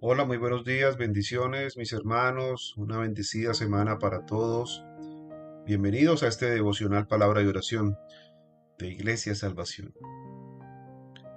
Hola, 0.00 0.24
muy 0.24 0.36
buenos 0.36 0.64
días, 0.64 0.96
bendiciones, 0.96 1.76
mis 1.76 1.92
hermanos, 1.92 2.72
una 2.76 2.98
bendecida 2.98 3.52
semana 3.52 3.98
para 3.98 4.26
todos. 4.26 4.84
Bienvenidos 5.66 6.22
a 6.22 6.28
este 6.28 6.48
devocional 6.48 7.08
Palabra 7.08 7.42
y 7.42 7.46
Oración 7.46 7.98
de 8.78 8.90
Iglesia 8.90 9.34
Salvación. 9.34 9.92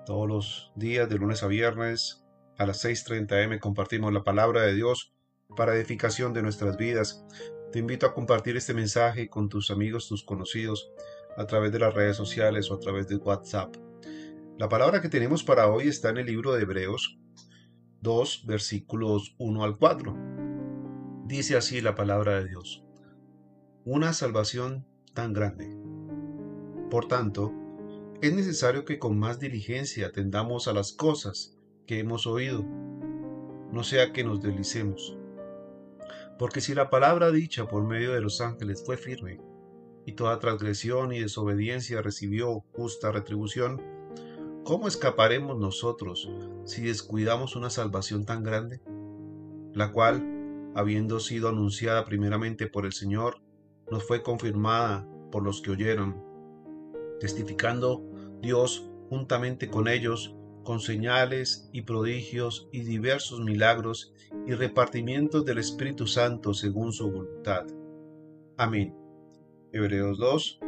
Todos 0.06 0.30
los 0.30 0.72
días, 0.76 1.10
de 1.10 1.18
lunes 1.18 1.42
a 1.42 1.48
viernes, 1.48 2.24
a 2.60 2.68
las 2.68 2.86
6.30 2.86 3.46
am, 3.46 3.58
compartimos 3.58 4.14
la 4.14 4.24
palabra 4.24 4.62
de 4.62 4.76
Dios 4.76 5.12
para 5.58 5.76
edificación 5.76 6.32
de 6.32 6.44
nuestras 6.44 6.78
vidas. 6.78 7.26
Te 7.72 7.80
invito 7.80 8.06
a 8.06 8.14
compartir 8.14 8.58
este 8.58 8.76
mensaje 8.76 9.28
con 9.28 9.50
tus 9.50 9.72
amigos, 9.72 10.08
tus 10.08 10.24
conocidos, 10.24 10.92
a 11.36 11.48
través 11.48 11.72
de 11.72 11.80
las 11.80 11.96
redes 11.96 12.16
sociales 12.16 12.70
o 12.70 12.76
a 12.76 12.80
través 12.80 13.08
de 13.08 13.16
WhatsApp. 13.16 13.76
La 14.60 14.70
palabra 14.70 15.02
que 15.02 15.10
tenemos 15.10 15.44
para 15.44 15.68
hoy 15.68 15.88
está 15.88 16.10
en 16.10 16.20
el 16.20 16.28
libro 16.28 16.54
de 16.54 16.62
Hebreos 16.62 17.18
2, 18.02 18.46
versículos 18.48 19.36
1 19.38 19.64
al 19.64 19.78
4. 19.78 20.18
Dice 21.26 21.56
así 21.56 21.82
la 21.82 21.94
palabra 21.94 22.40
de 22.40 22.50
Dios. 22.50 22.84
Una 23.86 24.14
salvación 24.14 24.88
tan 25.14 25.34
grande. 25.34 25.78
Por 26.90 27.08
tanto, 27.08 27.54
es 28.22 28.34
necesario 28.34 28.86
que 28.86 28.98
con 28.98 29.20
más 29.20 29.40
diligencia 29.40 30.08
atendamos 30.08 30.68
a 30.68 30.74
las 30.74 30.94
cosas 30.94 31.56
que 31.86 32.00
hemos 32.00 32.26
oído, 32.26 32.64
no 33.72 33.84
sea 33.84 34.12
que 34.14 34.24
nos 34.24 34.42
deslicemos. 34.42 35.16
Porque 36.40 36.60
si 36.60 36.74
la 36.74 36.90
palabra 36.90 37.32
dicha 37.32 37.68
por 37.68 37.84
medio 37.84 38.14
de 38.14 38.22
los 38.22 38.42
ángeles 38.42 38.84
fue 38.84 38.98
firme, 38.98 39.40
y 40.08 40.14
toda 40.14 40.40
transgresión 40.40 41.14
y 41.14 41.20
desobediencia 41.20 42.02
recibió 42.02 42.62
justa 42.72 43.12
retribución, 43.12 43.80
¿Cómo 44.72 44.88
escaparemos 44.88 45.60
nosotros 45.60 46.32
si 46.64 46.84
descuidamos 46.84 47.58
una 47.58 47.70
salvación 47.70 48.24
tan 48.24 48.42
grande? 48.42 48.80
La 49.74 49.92
cual, 49.92 50.72
habiendo 50.76 51.20
sido 51.20 51.50
anunciada 51.50 52.06
primeramente 52.06 52.68
por 52.68 52.86
el 52.86 52.94
Señor, 52.94 53.42
nos 53.92 54.08
fue 54.08 54.24
confirmada 54.24 55.06
por 55.30 55.44
los 55.44 55.62
que 55.62 55.72
oyeron, 55.72 56.24
testificando 57.20 58.02
Dios 58.42 58.90
juntamente 59.10 59.70
con 59.70 59.90
ellos 59.90 60.38
con 60.64 60.80
señales 60.80 61.70
y 61.74 61.82
prodigios 61.82 62.70
y 62.72 62.84
diversos 62.84 63.42
milagros 63.42 64.14
y 64.48 64.54
repartimientos 64.54 65.44
del 65.44 65.58
Espíritu 65.58 66.08
Santo 66.08 66.54
según 66.54 66.94
su 66.94 67.12
voluntad. 67.12 67.66
Amén. 68.56 68.96
Hebreos 69.74 70.18
2, 70.18 70.60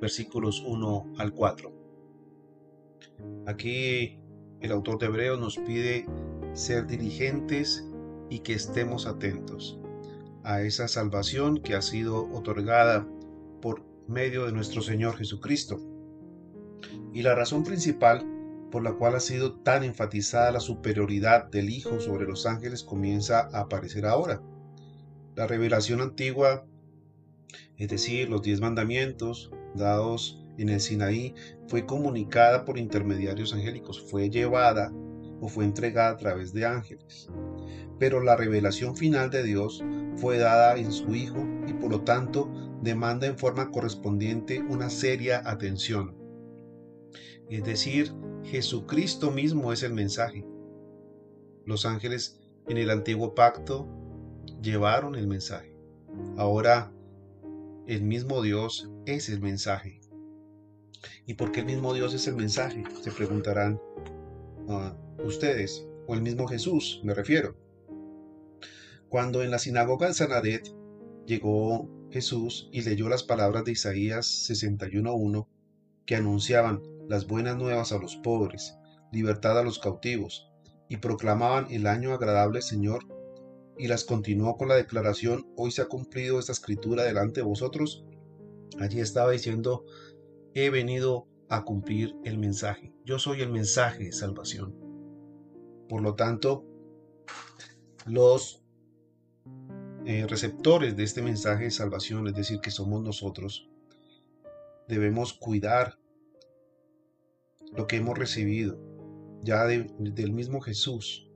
versículos 0.00 0.60
1 0.66 1.12
al 1.18 1.32
4. 1.32 1.77
Aquí 3.46 4.18
el 4.60 4.72
autor 4.72 4.98
de 4.98 5.06
Hebreos 5.06 5.38
nos 5.38 5.56
pide 5.58 6.06
ser 6.52 6.86
diligentes 6.86 7.86
y 8.30 8.40
que 8.40 8.54
estemos 8.54 9.06
atentos 9.06 9.78
a 10.44 10.62
esa 10.62 10.88
salvación 10.88 11.58
que 11.58 11.74
ha 11.74 11.82
sido 11.82 12.30
otorgada 12.32 13.06
por 13.60 13.84
medio 14.06 14.46
de 14.46 14.52
nuestro 14.52 14.82
Señor 14.82 15.16
Jesucristo. 15.16 15.80
Y 17.12 17.22
la 17.22 17.34
razón 17.34 17.64
principal 17.64 18.26
por 18.70 18.82
la 18.82 18.92
cual 18.92 19.14
ha 19.14 19.20
sido 19.20 19.54
tan 19.54 19.84
enfatizada 19.84 20.52
la 20.52 20.60
superioridad 20.60 21.50
del 21.50 21.70
Hijo 21.70 22.00
sobre 22.00 22.26
los 22.26 22.46
ángeles 22.46 22.82
comienza 22.82 23.48
a 23.52 23.60
aparecer 23.60 24.06
ahora. 24.06 24.42
La 25.34 25.46
revelación 25.46 26.00
antigua, 26.00 26.66
es 27.76 27.88
decir, 27.88 28.28
los 28.28 28.42
diez 28.42 28.60
mandamientos 28.60 29.50
dados 29.74 30.44
en 30.58 30.68
el 30.68 30.80
Sinaí 30.80 31.34
fue 31.68 31.86
comunicada 31.86 32.64
por 32.64 32.78
intermediarios 32.78 33.54
angélicos, 33.54 34.00
fue 34.10 34.28
llevada 34.28 34.92
o 35.40 35.48
fue 35.48 35.64
entregada 35.64 36.10
a 36.10 36.16
través 36.16 36.52
de 36.52 36.66
ángeles. 36.66 37.28
Pero 37.98 38.20
la 38.20 38.36
revelación 38.36 38.96
final 38.96 39.30
de 39.30 39.42
Dios 39.42 39.82
fue 40.16 40.38
dada 40.38 40.76
en 40.76 40.92
su 40.92 41.14
Hijo 41.14 41.46
y 41.66 41.72
por 41.72 41.90
lo 41.90 42.02
tanto 42.02 42.50
demanda 42.82 43.26
en 43.26 43.38
forma 43.38 43.70
correspondiente 43.70 44.60
una 44.60 44.90
seria 44.90 45.42
atención. 45.44 46.16
Es 47.48 47.64
decir, 47.64 48.12
Jesucristo 48.44 49.30
mismo 49.30 49.72
es 49.72 49.82
el 49.82 49.94
mensaje. 49.94 50.44
Los 51.64 51.86
ángeles 51.86 52.40
en 52.66 52.76
el 52.76 52.90
antiguo 52.90 53.34
pacto 53.34 53.88
llevaron 54.62 55.14
el 55.14 55.26
mensaje. 55.26 55.74
Ahora 56.36 56.92
el 57.86 58.02
mismo 58.02 58.42
Dios 58.42 58.90
es 59.06 59.28
el 59.28 59.40
mensaje. 59.40 60.00
¿Y 61.26 61.34
por 61.34 61.52
qué 61.52 61.60
el 61.60 61.66
mismo 61.66 61.94
Dios 61.94 62.14
es 62.14 62.26
el 62.26 62.36
mensaje? 62.36 62.82
Se 63.02 63.10
preguntarán 63.10 63.80
ah, 64.68 64.96
ustedes, 65.24 65.86
o 66.06 66.14
el 66.14 66.22
mismo 66.22 66.46
Jesús, 66.46 67.00
me 67.04 67.14
refiero. 67.14 67.56
Cuando 69.08 69.42
en 69.42 69.50
la 69.50 69.58
sinagoga 69.58 70.08
de 70.08 70.14
Sanadet 70.14 70.74
llegó 71.26 71.88
Jesús 72.10 72.68
y 72.72 72.82
leyó 72.82 73.08
las 73.08 73.22
palabras 73.22 73.64
de 73.64 73.72
Isaías 73.72 74.26
61.1 74.50 75.46
que 76.06 76.16
anunciaban 76.16 76.82
las 77.08 77.26
buenas 77.26 77.56
nuevas 77.56 77.92
a 77.92 77.98
los 77.98 78.16
pobres, 78.16 78.74
libertad 79.12 79.58
a 79.58 79.62
los 79.62 79.78
cautivos, 79.78 80.50
y 80.88 80.98
proclamaban 80.98 81.66
el 81.70 81.86
año 81.86 82.12
agradable 82.14 82.62
Señor, 82.62 83.04
y 83.78 83.88
las 83.88 84.04
continuó 84.04 84.56
con 84.56 84.68
la 84.68 84.74
declaración, 84.74 85.46
hoy 85.56 85.70
se 85.70 85.82
ha 85.82 85.86
cumplido 85.86 86.38
esta 86.38 86.52
escritura 86.52 87.04
delante 87.04 87.40
de 87.40 87.46
vosotros, 87.46 88.04
allí 88.80 89.00
estaba 89.00 89.30
diciendo 89.30 89.84
he 90.54 90.70
venido 90.70 91.26
a 91.48 91.64
cumplir 91.64 92.16
el 92.24 92.38
mensaje. 92.38 92.92
Yo 93.04 93.18
soy 93.18 93.40
el 93.40 93.50
mensaje 93.50 94.04
de 94.04 94.12
salvación. 94.12 94.74
Por 95.88 96.02
lo 96.02 96.14
tanto, 96.14 96.64
los 98.06 98.62
eh, 100.04 100.26
receptores 100.26 100.96
de 100.96 101.04
este 101.04 101.22
mensaje 101.22 101.64
de 101.64 101.70
salvación, 101.70 102.26
es 102.28 102.34
decir, 102.34 102.60
que 102.60 102.70
somos 102.70 103.02
nosotros, 103.02 103.68
debemos 104.88 105.32
cuidar 105.32 105.98
lo 107.72 107.86
que 107.86 107.96
hemos 107.96 108.18
recibido 108.18 108.78
ya 109.42 109.66
del 109.66 110.32
mismo 110.32 110.60
Jesús 110.60 111.30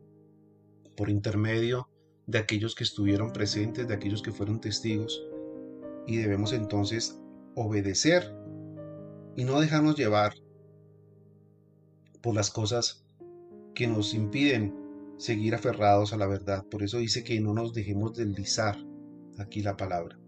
por 0.96 1.08
intermedio 1.10 1.88
de 2.26 2.38
aquellos 2.38 2.74
que 2.74 2.84
estuvieron 2.84 3.32
presentes, 3.32 3.88
de 3.88 3.94
aquellos 3.94 4.22
que 4.22 4.32
fueron 4.32 4.60
testigos, 4.60 5.22
y 6.06 6.16
debemos 6.16 6.52
entonces 6.52 7.20
obedecer 7.54 8.34
y 9.36 9.44
no 9.44 9.60
dejarnos 9.60 9.96
llevar 9.96 10.34
por 12.20 12.34
las 12.34 12.50
cosas 12.50 13.04
que 13.74 13.86
nos 13.86 14.14
impiden 14.14 14.74
seguir 15.18 15.54
aferrados 15.54 16.12
a 16.12 16.16
la 16.16 16.26
verdad. 16.26 16.64
Por 16.70 16.82
eso 16.82 16.98
dice 16.98 17.24
que 17.24 17.40
no 17.40 17.54
nos 17.54 17.72
dejemos 17.72 18.14
deslizar 18.14 18.76
aquí 19.38 19.62
la 19.62 19.76
palabra. 19.76 20.18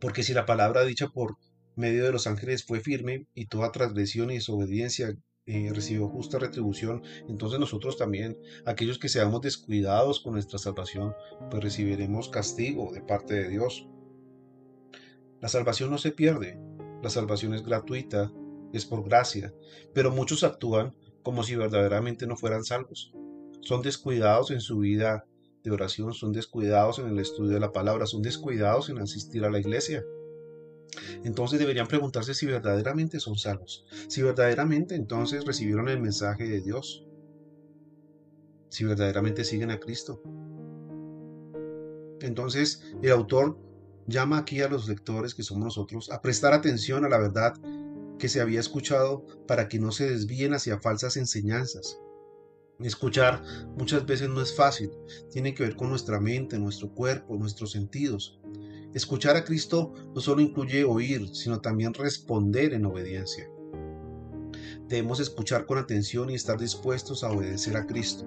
Porque 0.00 0.22
si 0.22 0.32
la 0.32 0.46
palabra 0.46 0.84
dicha 0.84 1.08
por 1.08 1.36
medio 1.76 2.04
de 2.04 2.12
los 2.12 2.26
ángeles 2.26 2.64
fue 2.64 2.80
firme 2.80 3.26
y 3.34 3.46
toda 3.46 3.72
transgresión 3.72 4.30
y 4.30 4.34
desobediencia 4.34 5.16
eh, 5.46 5.70
recibió 5.74 6.08
justa 6.08 6.38
retribución, 6.38 7.02
entonces 7.28 7.58
nosotros 7.58 7.98
también, 7.98 8.38
aquellos 8.64 8.98
que 8.98 9.08
seamos 9.08 9.42
descuidados 9.42 10.20
con 10.20 10.34
nuestra 10.34 10.58
salvación, 10.58 11.14
pues 11.50 11.62
recibiremos 11.62 12.28
castigo 12.28 12.92
de 12.92 13.02
parte 13.02 13.34
de 13.34 13.48
Dios. 13.48 13.88
La 15.40 15.48
salvación 15.48 15.90
no 15.90 15.98
se 15.98 16.12
pierde, 16.12 16.58
la 17.04 17.10
salvación 17.10 17.52
es 17.52 17.62
gratuita, 17.62 18.32
es 18.72 18.86
por 18.86 19.04
gracia, 19.04 19.54
pero 19.92 20.10
muchos 20.10 20.42
actúan 20.42 20.96
como 21.22 21.42
si 21.42 21.54
verdaderamente 21.54 22.26
no 22.26 22.34
fueran 22.34 22.64
salvos. 22.64 23.12
Son 23.60 23.82
descuidados 23.82 24.50
en 24.50 24.60
su 24.60 24.78
vida 24.78 25.26
de 25.62 25.70
oración, 25.70 26.14
son 26.14 26.32
descuidados 26.32 26.98
en 26.98 27.08
el 27.08 27.18
estudio 27.18 27.52
de 27.52 27.60
la 27.60 27.72
palabra, 27.72 28.06
son 28.06 28.22
descuidados 28.22 28.88
en 28.88 28.98
asistir 28.98 29.44
a 29.44 29.50
la 29.50 29.60
iglesia. 29.60 30.02
Entonces 31.24 31.58
deberían 31.58 31.88
preguntarse 31.88 32.32
si 32.32 32.46
verdaderamente 32.46 33.20
son 33.20 33.36
salvos, 33.36 33.84
si 34.08 34.22
verdaderamente 34.22 34.94
entonces 34.94 35.44
recibieron 35.44 35.90
el 35.90 36.00
mensaje 36.00 36.48
de 36.48 36.62
Dios, 36.62 37.06
si 38.70 38.84
verdaderamente 38.84 39.44
siguen 39.44 39.70
a 39.70 39.78
Cristo. 39.78 40.22
Entonces 42.22 42.82
el 43.02 43.12
autor 43.12 43.58
llama 44.06 44.38
aquí 44.38 44.60
a 44.60 44.68
los 44.68 44.88
lectores 44.88 45.34
que 45.34 45.42
somos 45.42 45.64
nosotros 45.64 46.10
a 46.10 46.20
prestar 46.20 46.52
atención 46.52 47.04
a 47.04 47.08
la 47.08 47.18
verdad 47.18 47.54
que 48.18 48.28
se 48.28 48.40
había 48.40 48.60
escuchado 48.60 49.26
para 49.46 49.68
que 49.68 49.78
no 49.78 49.92
se 49.92 50.08
desvíen 50.08 50.54
hacia 50.54 50.80
falsas 50.80 51.16
enseñanzas. 51.16 51.98
Escuchar 52.80 53.42
muchas 53.78 54.04
veces 54.04 54.28
no 54.28 54.40
es 54.40 54.54
fácil, 54.54 54.90
tiene 55.30 55.54
que 55.54 55.62
ver 55.62 55.76
con 55.76 55.90
nuestra 55.90 56.20
mente, 56.20 56.58
nuestro 56.58 56.92
cuerpo, 56.92 57.36
nuestros 57.36 57.72
sentidos. 57.72 58.40
Escuchar 58.94 59.36
a 59.36 59.44
Cristo 59.44 59.92
no 60.14 60.20
solo 60.20 60.40
incluye 60.40 60.84
oír, 60.84 61.28
sino 61.34 61.60
también 61.60 61.94
responder 61.94 62.74
en 62.74 62.84
obediencia. 62.86 63.48
Debemos 64.88 65.20
escuchar 65.20 65.66
con 65.66 65.78
atención 65.78 66.30
y 66.30 66.34
estar 66.34 66.58
dispuestos 66.58 67.24
a 67.24 67.30
obedecer 67.30 67.76
a 67.76 67.86
Cristo. 67.86 68.26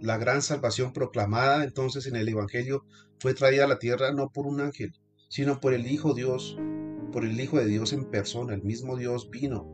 La 0.00 0.18
gran 0.18 0.42
salvación 0.42 0.92
proclamada 0.92 1.64
entonces 1.64 2.06
en 2.06 2.16
el 2.16 2.28
Evangelio 2.28 2.84
fue 3.18 3.32
traída 3.32 3.64
a 3.64 3.68
la 3.68 3.78
tierra 3.78 4.12
no 4.12 4.28
por 4.28 4.46
un 4.46 4.60
ángel, 4.60 4.92
sino 5.28 5.58
por 5.58 5.72
el 5.72 5.86
Hijo 5.90 6.12
Dios, 6.12 6.58
por 7.12 7.24
el 7.24 7.40
Hijo 7.40 7.58
de 7.58 7.66
Dios 7.66 7.94
en 7.94 8.04
persona. 8.04 8.54
El 8.54 8.62
mismo 8.62 8.96
Dios 8.96 9.30
vino 9.30 9.66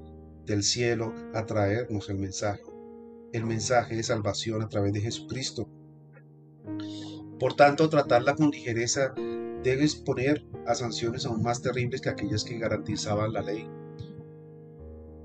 del 0.47 0.63
cielo 0.63 1.13
a 1.35 1.45
traernos 1.47 2.09
el 2.09 2.19
mensaje. 2.19 2.63
el 3.33 3.47
mensaje 3.47 3.97
de 3.97 4.03
salvación 4.03 4.61
a 4.61 4.69
través 4.69 4.93
de 4.93 5.01
Jesucristo. 5.01 5.67
Por 7.41 7.55
tanto, 7.55 7.89
tratarla 7.89 8.35
con 8.35 8.51
ligereza 8.51 9.15
debe 9.63 9.85
exponer 9.85 10.45
a 10.67 10.75
sanciones 10.75 11.25
aún 11.25 11.43
más 11.43 11.63
terribles 11.63 12.03
que 12.03 12.11
aquellas 12.11 12.45
que 12.45 12.59
garantizaban 12.59 13.33
la 13.33 13.41
ley. 13.41 13.67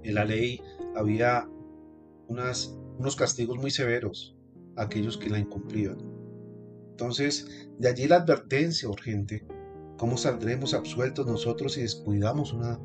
En 0.03 0.15
la 0.15 0.23
ley 0.23 0.61
había 0.95 1.49
unos 2.29 3.15
castigos 3.17 3.57
muy 3.57 3.71
severos 3.71 4.36
aquellos 4.77 5.17
que 5.17 5.29
la 5.29 5.39
incumplían. 5.39 5.97
Entonces, 6.91 7.67
de 7.77 7.89
allí 7.89 8.07
la 8.07 8.17
advertencia 8.17 8.89
urgente. 8.89 9.45
¿Cómo 9.97 10.17
saldremos 10.17 10.73
absueltos 10.73 11.25
nosotros 11.25 11.73
si 11.73 11.81
descuidamos 11.81 12.53
una, 12.53 12.79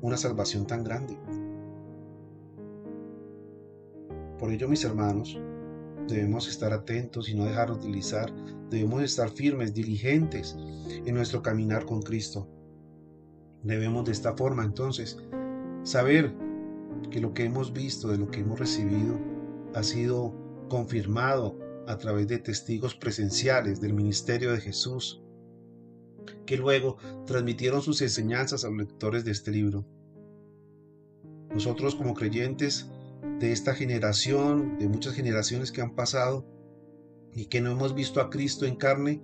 una 0.00 0.16
salvación 0.16 0.66
tan 0.66 0.84
grande? 0.84 1.18
Por 4.38 4.50
ello, 4.52 4.68
mis 4.68 4.84
hermanos, 4.84 5.38
debemos 6.08 6.48
estar 6.48 6.72
atentos 6.72 7.28
y 7.28 7.34
no 7.34 7.46
dejarnos 7.46 7.78
utilizar. 7.78 8.32
Debemos 8.70 9.02
estar 9.02 9.30
firmes, 9.30 9.72
diligentes 9.74 10.56
en 11.04 11.14
nuestro 11.14 11.42
caminar 11.42 11.86
con 11.86 12.02
Cristo. 12.02 12.48
Debemos 13.62 14.04
de 14.04 14.12
esta 14.12 14.34
forma 14.34 14.64
entonces 14.64 15.18
saber 15.82 16.34
que 17.10 17.20
lo 17.20 17.32
que 17.32 17.44
hemos 17.44 17.72
visto, 17.72 18.08
de 18.08 18.18
lo 18.18 18.30
que 18.30 18.40
hemos 18.40 18.58
recibido, 18.58 19.18
ha 19.74 19.82
sido 19.82 20.43
confirmado 20.68 21.58
a 21.86 21.98
través 21.98 22.28
de 22.28 22.38
testigos 22.38 22.94
presenciales 22.94 23.80
del 23.80 23.94
ministerio 23.94 24.52
de 24.52 24.60
Jesús, 24.60 25.22
que 26.46 26.56
luego 26.56 26.96
transmitieron 27.26 27.82
sus 27.82 28.00
enseñanzas 28.02 28.64
a 28.64 28.68
los 28.68 28.78
lectores 28.78 29.24
de 29.24 29.32
este 29.32 29.50
libro. 29.50 29.84
Nosotros 31.50 31.94
como 31.94 32.14
creyentes 32.14 32.88
de 33.38 33.52
esta 33.52 33.74
generación, 33.74 34.78
de 34.78 34.88
muchas 34.88 35.14
generaciones 35.14 35.72
que 35.72 35.82
han 35.82 35.94
pasado 35.94 36.46
y 37.32 37.46
que 37.46 37.60
no 37.60 37.70
hemos 37.70 37.94
visto 37.94 38.20
a 38.20 38.30
Cristo 38.30 38.64
en 38.66 38.76
carne, 38.76 39.22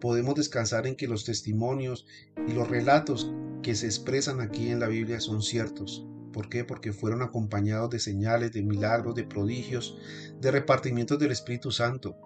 podemos 0.00 0.34
descansar 0.34 0.86
en 0.86 0.96
que 0.96 1.06
los 1.06 1.24
testimonios 1.24 2.06
y 2.48 2.52
los 2.52 2.68
relatos 2.68 3.32
que 3.62 3.74
se 3.74 3.86
expresan 3.86 4.40
aquí 4.40 4.68
en 4.70 4.80
la 4.80 4.88
Biblia 4.88 5.20
son 5.20 5.42
ciertos. 5.42 6.06
¿Por 6.32 6.48
qué? 6.48 6.64
Porque 6.64 6.92
fueron 6.92 7.22
acompañados 7.22 7.90
de 7.90 7.98
señales, 7.98 8.52
de 8.52 8.62
milagros, 8.62 9.14
de 9.14 9.24
prodigios, 9.24 9.98
de 10.40 10.50
repartimientos 10.50 11.18
del 11.18 11.30
Espíritu 11.30 11.70
Santo, 11.70 12.16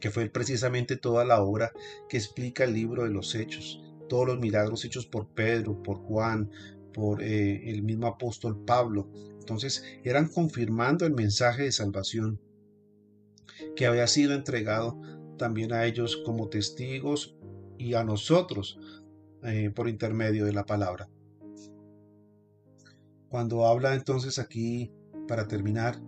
que 0.00 0.10
fue 0.10 0.28
precisamente 0.28 0.96
toda 0.96 1.24
la 1.24 1.42
obra 1.42 1.72
que 2.08 2.18
explica 2.18 2.64
el 2.64 2.74
libro 2.74 3.04
de 3.04 3.10
los 3.10 3.34
Hechos, 3.34 3.82
todos 4.08 4.26
los 4.26 4.38
milagros 4.38 4.84
hechos 4.84 5.06
por 5.06 5.28
Pedro, 5.28 5.82
por 5.82 5.96
Juan, 5.96 6.50
por 6.92 7.22
eh, 7.22 7.70
el 7.70 7.82
mismo 7.82 8.06
apóstol 8.06 8.64
Pablo. 8.64 9.08
Entonces 9.40 9.84
eran 10.04 10.28
confirmando 10.28 11.06
el 11.06 11.14
mensaje 11.14 11.64
de 11.64 11.72
salvación 11.72 12.40
que 13.76 13.86
había 13.86 14.06
sido 14.06 14.34
entregado 14.34 15.00
también 15.38 15.72
a 15.72 15.84
ellos 15.84 16.16
como 16.24 16.48
testigos 16.48 17.36
y 17.78 17.94
a 17.94 18.04
nosotros 18.04 18.78
eh, 19.42 19.70
por 19.74 19.88
intermedio 19.88 20.44
de 20.44 20.52
la 20.52 20.64
palabra. 20.64 21.08
Cuando 23.34 23.66
habla 23.66 23.96
entonces 23.96 24.38
aquí, 24.38 24.92
para 25.26 25.48
terminar, 25.48 26.00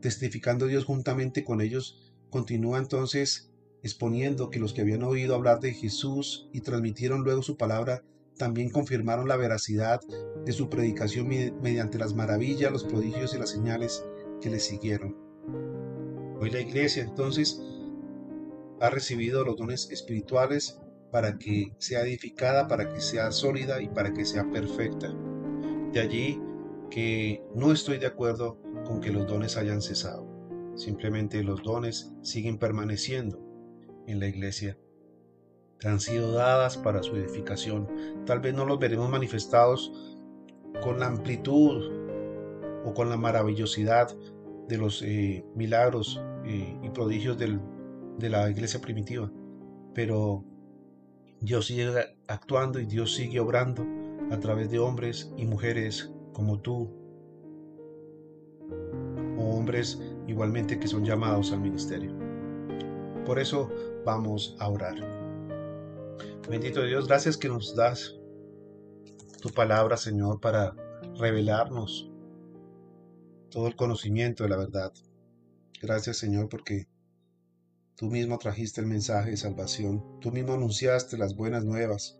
testificando 0.00 0.66
Dios 0.66 0.84
juntamente 0.84 1.44
con 1.44 1.60
ellos, 1.60 2.12
continúa 2.30 2.78
entonces 2.78 3.52
exponiendo 3.84 4.50
que 4.50 4.58
los 4.58 4.72
que 4.72 4.80
habían 4.80 5.04
oído 5.04 5.36
hablar 5.36 5.60
de 5.60 5.72
Jesús 5.72 6.48
y 6.52 6.62
transmitieron 6.62 7.22
luego 7.22 7.42
su 7.42 7.56
palabra, 7.56 8.02
también 8.36 8.70
confirmaron 8.70 9.28
la 9.28 9.36
veracidad 9.36 10.00
de 10.44 10.50
su 10.50 10.68
predicación 10.68 11.28
mediante 11.62 11.96
las 11.96 12.12
maravillas, 12.12 12.72
los 12.72 12.82
prodigios 12.82 13.32
y 13.32 13.38
las 13.38 13.50
señales 13.50 14.04
que 14.40 14.50
le 14.50 14.58
siguieron. 14.58 15.16
Hoy 16.40 16.50
la 16.50 16.60
iglesia 16.60 17.04
entonces 17.04 17.62
ha 18.80 18.90
recibido 18.90 19.44
los 19.44 19.56
dones 19.56 19.92
espirituales 19.92 20.80
para 21.12 21.38
que 21.38 21.72
sea 21.78 22.02
edificada, 22.02 22.66
para 22.66 22.92
que 22.92 23.00
sea 23.00 23.30
sólida 23.30 23.80
y 23.80 23.86
para 23.86 24.12
que 24.12 24.24
sea 24.24 24.50
perfecta. 24.50 25.14
De 25.92 26.00
allí 26.00 26.40
que 26.90 27.42
no 27.54 27.72
estoy 27.72 27.98
de 27.98 28.06
acuerdo 28.06 28.58
con 28.84 29.00
que 29.00 29.10
los 29.10 29.26
dones 29.26 29.56
hayan 29.56 29.82
cesado. 29.82 30.26
Simplemente 30.74 31.42
los 31.42 31.62
dones 31.62 32.12
siguen 32.22 32.58
permaneciendo 32.58 33.40
en 34.06 34.20
la 34.20 34.26
iglesia. 34.26 34.78
Han 35.84 36.00
sido 36.00 36.32
dadas 36.32 36.76
para 36.76 37.02
su 37.02 37.16
edificación. 37.16 37.88
Tal 38.24 38.40
vez 38.40 38.54
no 38.54 38.64
los 38.64 38.78
veremos 38.78 39.10
manifestados 39.10 39.92
con 40.82 41.00
la 41.00 41.06
amplitud 41.06 41.90
o 42.84 42.94
con 42.94 43.08
la 43.08 43.16
maravillosidad 43.16 44.14
de 44.68 44.78
los 44.78 45.02
eh, 45.02 45.44
milagros 45.54 46.22
eh, 46.44 46.78
y 46.82 46.90
prodigios 46.90 47.38
de 47.38 48.30
la 48.30 48.50
iglesia 48.50 48.80
primitiva. 48.80 49.30
Pero 49.94 50.44
Dios 51.40 51.66
sigue 51.66 51.90
actuando 52.28 52.80
y 52.80 52.86
Dios 52.86 53.14
sigue 53.14 53.40
obrando 53.40 53.86
a 54.30 54.40
través 54.40 54.70
de 54.70 54.78
hombres 54.78 55.32
y 55.36 55.46
mujeres 55.46 56.12
como 56.32 56.60
tú, 56.60 56.90
o 59.38 59.44
hombres 59.56 60.00
igualmente 60.26 60.78
que 60.78 60.88
son 60.88 61.04
llamados 61.04 61.52
al 61.52 61.60
ministerio. 61.60 62.12
Por 63.24 63.38
eso 63.38 63.70
vamos 64.04 64.56
a 64.58 64.68
orar. 64.68 64.94
Bendito 66.48 66.82
Dios, 66.84 67.08
gracias 67.08 67.36
que 67.36 67.48
nos 67.48 67.74
das 67.74 68.16
tu 69.40 69.50
palabra, 69.50 69.96
Señor, 69.96 70.40
para 70.40 70.74
revelarnos 71.18 72.10
todo 73.50 73.66
el 73.66 73.76
conocimiento 73.76 74.44
de 74.44 74.50
la 74.50 74.56
verdad. 74.56 74.92
Gracias, 75.80 76.18
Señor, 76.18 76.48
porque 76.48 76.88
tú 77.96 78.06
mismo 78.06 78.38
trajiste 78.38 78.80
el 78.80 78.86
mensaje 78.86 79.30
de 79.30 79.36
salvación, 79.36 80.20
tú 80.20 80.30
mismo 80.30 80.54
anunciaste 80.54 81.16
las 81.16 81.34
buenas 81.34 81.64
nuevas, 81.64 82.18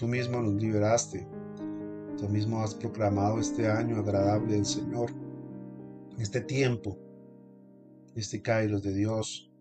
Tú 0.00 0.08
mismo 0.08 0.40
nos 0.40 0.54
liberaste. 0.54 1.28
Tú 2.16 2.26
mismo 2.26 2.62
has 2.62 2.74
proclamado 2.74 3.38
este 3.38 3.68
año 3.68 3.98
agradable 3.98 4.54
del 4.54 4.64
Señor, 4.64 5.12
este 6.18 6.40
tiempo, 6.40 6.96
este 8.16 8.40
Kairos 8.40 8.82
de 8.82 8.94
Dios 8.94 9.52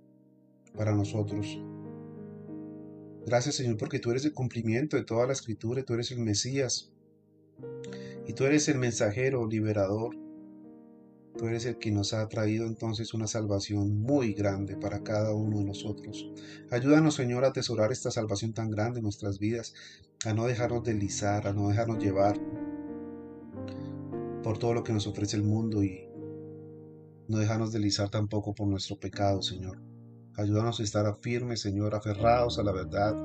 para 0.78 0.94
nosotros. 0.94 1.62
Gracias 3.26 3.56
Señor 3.56 3.76
porque 3.76 4.00
tú 4.00 4.12
eres 4.12 4.24
el 4.24 4.34
cumplimiento 4.34 4.96
de 4.96 5.04
toda 5.04 5.28
la 5.28 5.34
escritura, 5.34 5.84
tú 5.84 5.96
eres 5.96 6.10
el 6.12 6.20
Mesías 6.20 6.90
y 8.26 8.32
tú 8.32 8.46
eres 8.46 8.70
el 8.70 8.78
mensajero 8.78 9.46
liberador 9.46 10.16
Tú 11.38 11.48
eres 11.48 11.66
el 11.66 11.78
que 11.78 11.92
nos 11.92 12.14
ha 12.14 12.28
traído 12.28 12.66
entonces 12.66 13.14
una 13.14 13.28
salvación 13.28 14.02
muy 14.02 14.34
grande 14.34 14.76
para 14.76 15.04
cada 15.04 15.34
uno 15.34 15.60
de 15.60 15.66
nosotros. 15.66 16.30
Ayúdanos, 16.70 17.16
Señor, 17.16 17.46
a 17.46 17.50
atesorar 17.50 17.92
esta 17.92 18.12
salvación 18.12 18.54
tan 18.54 18.70
grande 18.70 19.00
en 19.00 19.04
nuestras 19.04 19.40
vidas, 19.40 19.74
a 20.26 20.34
no 20.34 20.46
dejarnos 20.46 20.84
deslizar, 20.84 21.48
a 21.48 21.54
no 21.54 21.70
dejarnos 21.70 22.04
llevar 22.04 22.40
por 24.44 24.58
todo 24.58 24.74
lo 24.74 24.84
que 24.84 24.94
nos 24.94 25.08
ofrece 25.08 25.38
el 25.38 25.44
mundo 25.44 25.84
y 25.84 26.10
no 27.28 27.38
dejarnos 27.38 27.72
deslizar 27.72 28.10
tampoco 28.10 28.54
por 28.54 28.68
nuestro 28.68 29.00
pecado, 29.00 29.42
Señor. 29.42 29.82
Ayúdanos 30.36 30.80
a 30.80 30.84
estar 30.84 31.18
firmes, 31.22 31.62
Señor, 31.62 31.96
aferrados 31.96 32.60
a 32.60 32.64
la 32.64 32.72
verdad. 32.72 33.16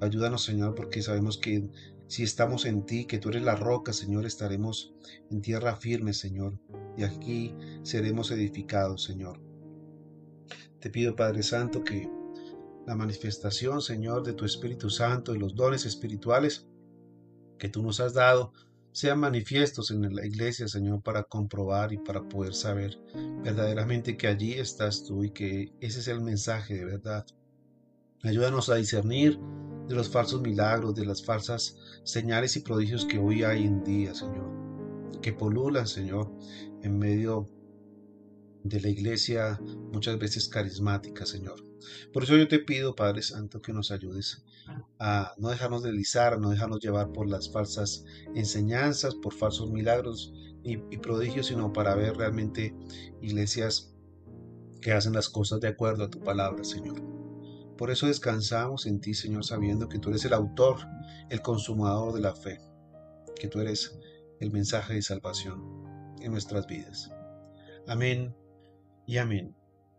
Ayúdanos, 0.00 0.44
Señor, 0.44 0.74
porque 0.74 1.00
sabemos 1.00 1.38
que 1.38 1.70
si 2.08 2.24
estamos 2.24 2.66
en 2.66 2.84
ti, 2.84 3.06
que 3.06 3.18
tú 3.18 3.30
eres 3.30 3.42
la 3.42 3.56
roca, 3.56 3.92
Señor, 3.92 4.26
estaremos 4.26 4.92
en 5.30 5.40
tierra 5.40 5.76
firme, 5.76 6.12
Señor, 6.12 6.58
y 6.96 7.04
aquí 7.04 7.54
seremos 7.82 8.30
edificados, 8.30 9.02
Señor. 9.02 9.40
Te 10.80 10.90
pido, 10.90 11.14
Padre 11.14 11.42
Santo, 11.42 11.84
que 11.84 12.10
la 12.86 12.96
manifestación, 12.96 13.80
Señor, 13.80 14.24
de 14.24 14.32
tu 14.32 14.44
Espíritu 14.44 14.90
Santo 14.90 15.34
y 15.34 15.38
los 15.38 15.54
dones 15.54 15.86
espirituales 15.86 16.66
que 17.58 17.68
tú 17.68 17.82
nos 17.82 18.00
has 18.00 18.14
dado 18.14 18.52
sean 18.90 19.20
manifiestos 19.20 19.90
en 19.90 20.14
la 20.14 20.26
iglesia, 20.26 20.68
Señor, 20.68 21.02
para 21.02 21.22
comprobar 21.22 21.92
y 21.92 21.98
para 21.98 22.28
poder 22.28 22.54
saber 22.54 22.98
verdaderamente 23.42 24.16
que 24.16 24.26
allí 24.26 24.52
estás 24.52 25.04
tú 25.04 25.24
y 25.24 25.30
que 25.30 25.72
ese 25.80 26.00
es 26.00 26.08
el 26.08 26.20
mensaje 26.20 26.74
de 26.74 26.84
verdad. 26.84 27.24
Ayúdanos 28.22 28.68
a 28.68 28.74
discernir 28.74 29.38
de 29.88 29.94
los 29.94 30.08
falsos 30.10 30.42
milagros, 30.42 30.94
de 30.94 31.06
las 31.06 31.24
falsas 31.24 31.76
señales 32.04 32.56
y 32.56 32.60
prodigios 32.60 33.06
que 33.06 33.18
hoy 33.18 33.44
hay 33.44 33.64
en 33.64 33.82
día, 33.82 34.14
Señor, 34.14 34.50
que 35.22 35.32
polulan, 35.32 35.86
Señor, 35.86 36.30
en 36.82 36.98
medio 36.98 37.48
de 38.64 38.80
la 38.80 38.88
iglesia 38.88 39.60
muchas 39.92 40.18
veces 40.18 40.48
carismática, 40.48 41.26
Señor. 41.26 41.64
Por 42.12 42.22
eso 42.22 42.36
yo 42.36 42.46
te 42.46 42.60
pido, 42.60 42.94
Padre 42.94 43.22
Santo, 43.22 43.60
que 43.60 43.72
nos 43.72 43.90
ayudes 43.90 44.44
a 44.98 45.34
no 45.38 45.48
dejarnos 45.48 45.82
deslizar, 45.82 46.38
no 46.38 46.50
dejarnos 46.50 46.80
llevar 46.80 47.12
por 47.12 47.28
las 47.28 47.50
falsas 47.50 48.04
enseñanzas, 48.34 49.16
por 49.16 49.34
falsos 49.34 49.70
milagros 49.70 50.32
y 50.64 50.76
prodigios, 50.98 51.48
sino 51.48 51.72
para 51.72 51.96
ver 51.96 52.16
realmente 52.16 52.72
iglesias 53.20 53.96
que 54.80 54.92
hacen 54.92 55.12
las 55.12 55.28
cosas 55.28 55.60
de 55.60 55.68
acuerdo 55.68 56.04
a 56.04 56.10
tu 56.10 56.20
palabra, 56.20 56.62
Señor. 56.62 57.02
Por 57.76 57.90
eso 57.90 58.06
descansamos 58.06 58.86
en 58.86 59.00
ti, 59.00 59.14
Señor, 59.14 59.44
sabiendo 59.44 59.88
que 59.88 59.98
tú 59.98 60.10
eres 60.10 60.24
el 60.24 60.34
autor, 60.34 60.76
el 61.30 61.40
consumador 61.40 62.12
de 62.12 62.20
la 62.20 62.34
fe, 62.34 62.60
que 63.34 63.48
tú 63.48 63.58
eres 63.58 63.98
el 64.38 64.52
mensaje 64.52 64.94
de 64.94 65.02
salvación. 65.02 65.81
En 66.22 66.32
nuestras 66.32 66.66
vidas. 66.66 67.10
Amén 67.86 68.34
y 69.06 69.18
amén. 69.18 69.56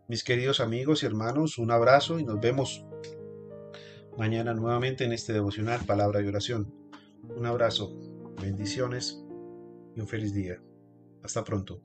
Mis 0.08 0.24
queridos 0.24 0.60
amigos 0.60 1.02
y 1.02 1.06
hermanos, 1.06 1.58
un 1.58 1.70
abrazo 1.70 2.18
y 2.18 2.24
nos 2.24 2.40
vemos 2.40 2.84
mañana 4.18 4.54
nuevamente 4.54 5.04
en 5.04 5.12
este 5.12 5.32
devocional 5.32 5.80
Palabra 5.86 6.20
y 6.20 6.26
Oración. 6.26 6.74
Un 7.36 7.46
abrazo, 7.46 7.96
bendiciones 8.40 9.24
y 9.96 10.00
un 10.00 10.06
feliz 10.06 10.34
día. 10.34 10.60
Hasta 11.22 11.42
pronto. 11.42 11.80